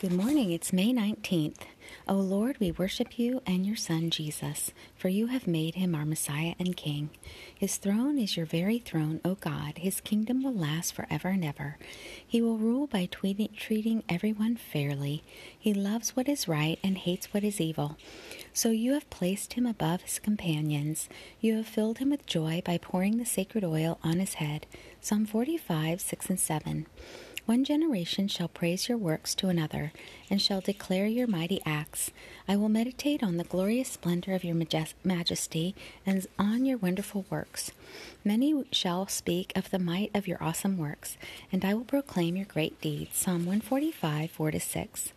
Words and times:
Good 0.00 0.12
morning. 0.12 0.50
It's 0.50 0.72
May 0.72 0.94
19th. 0.94 1.60
O 2.08 2.14
Lord, 2.14 2.56
we 2.58 2.70
worship 2.72 3.18
you 3.18 3.42
and 3.46 3.66
your 3.66 3.76
Son, 3.76 4.08
Jesus, 4.08 4.70
for 4.96 5.10
you 5.10 5.26
have 5.26 5.46
made 5.46 5.74
him 5.74 5.94
our 5.94 6.06
Messiah 6.06 6.54
and 6.58 6.74
King. 6.74 7.10
His 7.54 7.76
throne 7.76 8.16
is 8.18 8.34
your 8.34 8.46
very 8.46 8.78
throne, 8.78 9.20
O 9.26 9.34
God. 9.34 9.76
His 9.76 10.00
kingdom 10.00 10.42
will 10.42 10.54
last 10.54 10.94
forever 10.94 11.28
and 11.28 11.44
ever. 11.44 11.76
He 12.26 12.40
will 12.40 12.56
rule 12.56 12.86
by 12.86 13.10
treating 13.12 14.02
everyone 14.08 14.56
fairly. 14.56 15.22
He 15.58 15.74
loves 15.74 16.16
what 16.16 16.30
is 16.30 16.48
right 16.48 16.78
and 16.82 16.96
hates 16.96 17.34
what 17.34 17.44
is 17.44 17.60
evil. 17.60 17.98
So 18.54 18.70
you 18.70 18.94
have 18.94 19.10
placed 19.10 19.52
him 19.52 19.66
above 19.66 20.00
his 20.00 20.18
companions. 20.18 21.10
You 21.42 21.56
have 21.56 21.66
filled 21.66 21.98
him 21.98 22.08
with 22.08 22.24
joy 22.24 22.62
by 22.64 22.78
pouring 22.78 23.18
the 23.18 23.26
sacred 23.26 23.64
oil 23.64 23.98
on 24.02 24.18
his 24.18 24.34
head. 24.34 24.66
Psalm 25.02 25.26
45, 25.26 26.00
6 26.00 26.30
and 26.30 26.40
7. 26.40 26.86
One 27.50 27.64
generation 27.64 28.28
shall 28.28 28.46
praise 28.46 28.88
your 28.88 28.96
works 28.96 29.34
to 29.34 29.48
another, 29.48 29.92
and 30.30 30.40
shall 30.40 30.60
declare 30.60 31.08
your 31.08 31.26
mighty 31.26 31.60
acts. 31.66 32.12
I 32.46 32.54
will 32.54 32.68
meditate 32.68 33.24
on 33.24 33.38
the 33.38 33.42
glorious 33.42 33.88
splendor 33.88 34.34
of 34.34 34.44
your 34.44 34.54
majesty, 35.02 35.74
and 36.06 36.24
on 36.38 36.64
your 36.64 36.78
wonderful 36.78 37.24
works. 37.28 37.72
Many 38.24 38.66
shall 38.70 39.08
speak 39.08 39.52
of 39.56 39.70
the 39.70 39.80
might 39.80 40.12
of 40.14 40.28
your 40.28 40.40
awesome 40.40 40.78
works, 40.78 41.16
and 41.50 41.64
I 41.64 41.74
will 41.74 41.82
proclaim 41.82 42.36
your 42.36 42.46
great 42.46 42.80
deeds. 42.80 43.16
Psalm 43.16 43.46
145, 43.46 44.30
4 44.30 44.52
6. 44.52 45.12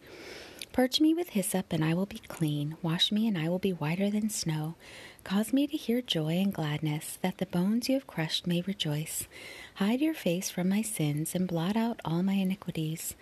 Purge 0.73 0.99
me 0.99 1.13
with 1.13 1.29
hyssop, 1.29 1.71
and 1.71 1.85
I 1.85 1.93
will 1.93 2.07
be 2.07 2.17
clean. 2.27 2.77
Wash 2.81 3.11
me, 3.11 3.27
and 3.27 3.37
I 3.37 3.47
will 3.47 3.59
be 3.59 3.71
whiter 3.71 4.09
than 4.09 4.31
snow. 4.31 4.73
Cause 5.23 5.53
me 5.53 5.67
to 5.67 5.77
hear 5.77 6.01
joy 6.01 6.39
and 6.39 6.51
gladness, 6.51 7.19
that 7.21 7.37
the 7.37 7.45
bones 7.45 7.87
you 7.87 7.93
have 7.93 8.07
crushed 8.07 8.47
may 8.47 8.61
rejoice. 8.61 9.27
Hide 9.75 10.01
your 10.01 10.15
face 10.15 10.49
from 10.49 10.69
my 10.69 10.81
sins, 10.81 11.35
and 11.35 11.47
blot 11.47 11.77
out 11.77 11.99
all 12.03 12.23
my 12.23 12.33
iniquities. 12.33 13.15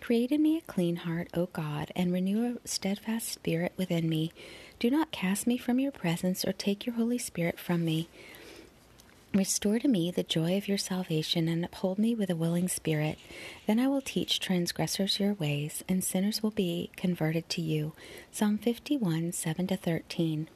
Create 0.00 0.32
in 0.32 0.42
me 0.42 0.58
a 0.58 0.72
clean 0.72 0.96
heart, 0.96 1.28
O 1.32 1.46
God, 1.46 1.92
and 1.94 2.12
renew 2.12 2.56
a 2.56 2.68
steadfast 2.68 3.28
spirit 3.28 3.72
within 3.76 4.08
me. 4.08 4.32
Do 4.80 4.90
not 4.90 5.12
cast 5.12 5.46
me 5.46 5.56
from 5.58 5.78
your 5.78 5.92
presence, 5.92 6.44
or 6.44 6.52
take 6.52 6.86
your 6.86 6.96
Holy 6.96 7.18
Spirit 7.18 7.60
from 7.60 7.84
me. 7.84 8.08
Restore 9.36 9.78
to 9.80 9.86
me 9.86 10.10
the 10.10 10.22
joy 10.22 10.56
of 10.56 10.66
your 10.66 10.78
salvation 10.78 11.46
and 11.46 11.62
uphold 11.62 11.98
me 11.98 12.14
with 12.14 12.30
a 12.30 12.34
willing 12.34 12.68
spirit. 12.68 13.18
Then 13.66 13.78
I 13.78 13.86
will 13.86 14.00
teach 14.00 14.40
transgressors 14.40 15.20
your 15.20 15.34
ways, 15.34 15.84
and 15.86 16.02
sinners 16.02 16.42
will 16.42 16.52
be 16.52 16.90
converted 16.96 17.46
to 17.50 17.60
you. 17.60 17.92
Psalm 18.32 18.56
51 18.56 19.32
7 19.32 19.66
13. 19.66 20.48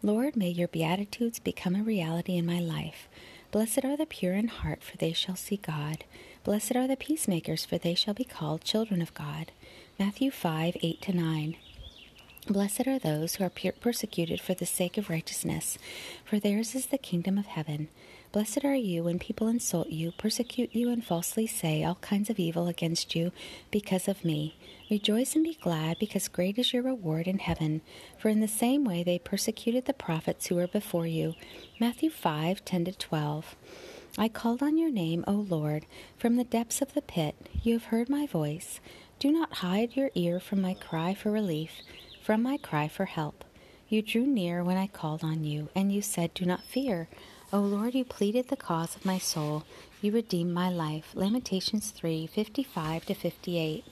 Lord, 0.00 0.36
may 0.36 0.48
your 0.48 0.68
beatitudes 0.68 1.40
become 1.40 1.74
a 1.74 1.82
reality 1.82 2.36
in 2.36 2.46
my 2.46 2.60
life. 2.60 3.08
Blessed 3.50 3.84
are 3.84 3.96
the 3.96 4.06
pure 4.06 4.34
in 4.34 4.46
heart, 4.46 4.84
for 4.84 4.96
they 4.96 5.12
shall 5.12 5.34
see 5.34 5.56
God. 5.56 6.04
Blessed 6.44 6.76
are 6.76 6.86
the 6.86 6.96
peacemakers, 6.96 7.64
for 7.64 7.78
they 7.78 7.96
shall 7.96 8.14
be 8.14 8.22
called 8.22 8.62
children 8.62 9.02
of 9.02 9.12
God. 9.14 9.50
Matthew 9.98 10.30
5 10.30 10.76
8 10.80 11.12
9. 11.12 11.56
Blessed 12.46 12.86
are 12.86 12.98
those 12.98 13.36
who 13.36 13.44
are 13.44 13.72
persecuted 13.80 14.38
for 14.38 14.52
the 14.52 14.66
sake 14.66 14.98
of 14.98 15.08
righteousness, 15.08 15.78
for 16.26 16.38
theirs 16.38 16.74
is 16.74 16.86
the 16.86 16.98
kingdom 16.98 17.38
of 17.38 17.46
heaven. 17.46 17.88
Blessed 18.32 18.66
are 18.66 18.74
you 18.74 19.04
when 19.04 19.18
people 19.18 19.48
insult 19.48 19.88
you, 19.88 20.12
persecute 20.12 20.74
you, 20.74 20.90
and 20.90 21.02
falsely 21.02 21.46
say 21.46 21.82
all 21.82 21.94
kinds 22.02 22.28
of 22.28 22.38
evil 22.38 22.68
against 22.68 23.14
you 23.14 23.32
because 23.70 24.08
of 24.08 24.26
me. 24.26 24.56
Rejoice 24.90 25.34
and 25.34 25.42
be 25.42 25.54
glad, 25.54 25.98
because 25.98 26.28
great 26.28 26.58
is 26.58 26.74
your 26.74 26.82
reward 26.82 27.26
in 27.26 27.38
heaven. 27.38 27.80
For 28.18 28.28
in 28.28 28.40
the 28.40 28.48
same 28.48 28.84
way 28.84 29.02
they 29.02 29.18
persecuted 29.18 29.86
the 29.86 29.94
prophets 29.94 30.46
who 30.46 30.56
were 30.56 30.66
before 30.66 31.06
you. 31.06 31.36
Matthew 31.80 32.10
5 32.10 32.62
10 32.62 32.84
12. 32.84 33.56
I 34.18 34.28
called 34.28 34.62
on 34.62 34.76
your 34.76 34.90
name, 34.90 35.24
O 35.26 35.32
Lord, 35.32 35.86
from 36.18 36.36
the 36.36 36.44
depths 36.44 36.82
of 36.82 36.92
the 36.92 37.00
pit. 37.00 37.36
You 37.62 37.72
have 37.72 37.84
heard 37.84 38.10
my 38.10 38.26
voice. 38.26 38.80
Do 39.18 39.32
not 39.32 39.54
hide 39.54 39.96
your 39.96 40.10
ear 40.14 40.40
from 40.40 40.60
my 40.60 40.74
cry 40.74 41.14
for 41.14 41.30
relief 41.30 41.80
from 42.24 42.42
my 42.42 42.56
cry 42.56 42.88
for 42.88 43.04
help. 43.04 43.44
You 43.86 44.00
drew 44.00 44.26
near 44.26 44.64
when 44.64 44.78
I 44.78 44.86
called 44.86 45.22
on 45.22 45.44
you, 45.44 45.68
and 45.74 45.92
you 45.92 46.00
said, 46.00 46.32
Do 46.32 46.46
not 46.46 46.64
fear. 46.64 47.06
O 47.52 47.60
Lord, 47.60 47.94
you 47.94 48.02
pleaded 48.02 48.48
the 48.48 48.56
cause 48.56 48.96
of 48.96 49.04
my 49.04 49.18
soul. 49.18 49.64
You 50.00 50.10
redeemed 50.10 50.54
my 50.54 50.70
life. 50.70 51.10
Lamentations 51.14 51.90
3 51.90 52.26
55 52.26 53.04
to 53.04 53.14
58. 53.14 53.84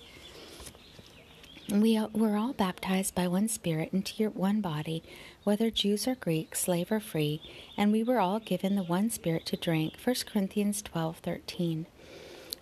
We 1.71 2.01
were 2.15 2.37
all 2.37 2.55
baptized 2.55 3.15
by 3.15 3.29
one 3.29 3.49
Spirit 3.49 3.91
into 3.93 4.15
your 4.17 4.31
one 4.31 4.63
body, 4.63 5.03
whether 5.45 5.71
Jews 5.71 6.09
or 6.09 6.15
Greeks, 6.15 6.61
slave 6.61 6.91
or 6.91 7.01
free, 7.01 7.43
and 7.77 7.93
we 7.93 8.03
were 8.03 8.19
all 8.19 8.41
given 8.41 8.77
the 8.77 8.83
one 8.83 9.11
Spirit 9.11 9.45
to 9.47 9.57
drink. 9.59 9.97
1 10.03 10.17
Corinthians 10.27 10.81
12 10.81 11.19
13. 11.19 11.87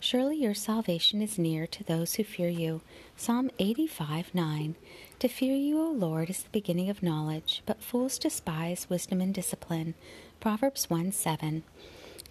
Surely 0.02 0.36
your 0.36 0.54
salvation 0.54 1.20
is 1.20 1.38
near 1.38 1.66
to 1.66 1.84
those 1.84 2.14
who 2.14 2.24
fear 2.24 2.48
you. 2.48 2.80
Psalm 3.18 3.50
85 3.58 4.34
9. 4.34 4.74
To 5.18 5.28
fear 5.28 5.54
you, 5.54 5.78
O 5.78 5.90
Lord, 5.90 6.30
is 6.30 6.42
the 6.42 6.48
beginning 6.48 6.88
of 6.88 7.02
knowledge, 7.02 7.62
but 7.66 7.82
fools 7.82 8.18
despise 8.18 8.88
wisdom 8.88 9.20
and 9.20 9.34
discipline. 9.34 9.92
Proverbs 10.40 10.88
1 10.88 11.12
7. 11.12 11.64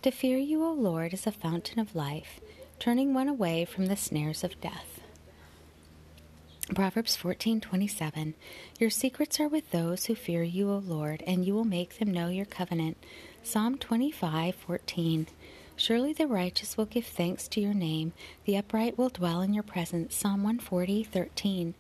To 0.02 0.10
fear 0.12 0.40
you, 0.40 0.66
O 0.66 0.74
Lord, 0.74 1.14
is 1.14 1.28
a 1.28 1.32
fountain 1.32 1.78
of 1.80 1.94
life, 1.96 2.40
turning 2.80 3.14
one 3.14 3.28
away 3.28 3.66
from 3.66 3.86
the 3.86 3.96
snares 3.96 4.44
of 4.44 4.60
death. 4.60 5.02
Proverbs 6.74 7.16
14:27 7.18 8.34
Your 8.80 8.90
secrets 8.90 9.40
are 9.40 9.48
with 9.48 9.70
those 9.70 10.06
who 10.06 10.16
fear 10.16 10.42
you, 10.42 10.72
O 10.72 10.78
Lord, 10.80 11.24
and 11.28 11.46
you 11.46 11.54
will 11.54 11.66
make 11.66 12.00
them 12.00 12.12
know 12.12 12.30
your 12.30 12.46
covenant. 12.46 12.98
Psalm 13.44 13.78
25:14 13.78 15.28
Surely 15.80 16.12
the 16.12 16.28
righteous 16.28 16.76
will 16.76 16.86
give 16.86 17.06
thanks 17.06 17.48
to 17.48 17.62
your 17.62 17.74
name, 17.74 18.12
the 18.44 18.58
upright 18.58 18.98
will 18.98 19.08
dwell 19.08 19.40
in 19.40 19.54
your 19.54 19.64
presence. 19.64 20.14
Psalm 20.14 20.44
140:13 20.44 21.74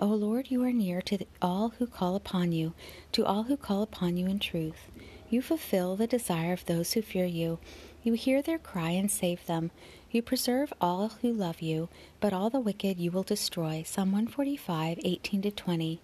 O 0.00 0.06
Lord, 0.06 0.50
you 0.50 0.64
are 0.64 0.72
near 0.72 1.02
to 1.02 1.18
the, 1.18 1.26
all 1.42 1.74
who 1.78 1.86
call 1.86 2.16
upon 2.16 2.52
you, 2.52 2.72
to 3.12 3.26
all 3.26 3.42
who 3.42 3.58
call 3.58 3.82
upon 3.82 4.16
you 4.16 4.24
in 4.26 4.38
truth. 4.38 4.88
You 5.28 5.42
fulfill 5.42 5.94
the 5.94 6.06
desire 6.06 6.54
of 6.54 6.64
those 6.64 6.94
who 6.94 7.02
fear 7.02 7.26
you. 7.26 7.58
You 8.02 8.14
hear 8.14 8.40
their 8.40 8.58
cry 8.58 8.92
and 8.92 9.10
save 9.10 9.44
them. 9.44 9.72
You 10.10 10.22
preserve 10.22 10.72
all 10.80 11.10
who 11.20 11.30
love 11.30 11.60
you, 11.60 11.90
but 12.20 12.32
all 12.32 12.48
the 12.48 12.60
wicked 12.60 12.98
you 12.98 13.10
will 13.10 13.24
destroy. 13.24 13.82
Psalm 13.86 14.10
145, 14.10 15.00
18 15.04 15.42
20. 15.52 16.00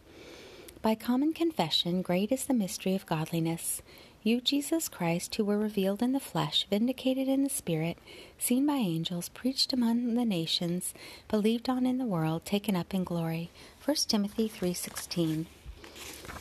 By 0.83 0.95
common 0.95 1.33
confession, 1.33 2.03
great 2.03 2.33
is 2.33 2.45
the 2.45 2.55
mystery 2.55 2.95
of 2.95 3.07
godliness. 3.07 3.81
You, 4.23 4.43
Jesus 4.43 4.91
Christ, 4.91 5.35
who 5.37 5.47
were 5.47 5.57
revealed 5.57 6.03
in 6.03 6.13
the 6.13 6.21
flesh, 6.21 6.67
vindicated 6.69 7.27
in 7.27 7.43
the 7.43 7.49
Spirit, 7.49 7.97
seen 8.39 8.67
by 8.67 8.75
angels, 8.75 9.31
preached 9.31 9.73
among 9.73 10.13
the 10.15 10.27
nations, 10.27 10.93
believed 11.29 11.71
on 11.71 11.87
in 11.87 11.97
the 11.97 12.05
world, 12.05 12.45
taken 12.45 12.77
up 12.77 12.93
in 12.93 13.03
glory. 13.03 13.51
1 13.83 13.97
Timothy 14.09 14.47
3:16. 14.47 15.47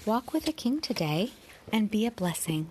Walk 0.06 0.34
with 0.34 0.44
the 0.44 0.52
King 0.52 0.82
today 0.82 1.32
and 1.72 1.90
be 1.90 2.06
a 2.06 2.12
blessing. 2.12 2.68